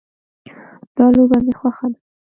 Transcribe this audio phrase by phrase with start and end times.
[0.95, 1.99] دا لوبه مې خوښه ده